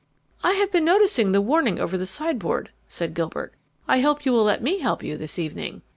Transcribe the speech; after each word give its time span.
"I 0.43 0.53
have 0.53 0.71
been 0.71 0.83
noticing 0.83 1.31
the 1.31 1.41
warning 1.41 1.79
over 1.79 1.95
the 1.95 2.07
sideboard," 2.07 2.71
said 2.89 3.13
Gilbert. 3.13 3.53
"I 3.87 3.99
hope 3.99 4.25
you 4.25 4.31
will 4.31 4.45
let 4.45 4.63
me 4.63 4.79
help 4.79 5.03
you 5.03 5.15
this 5.15 5.37
evening?" 5.37 5.83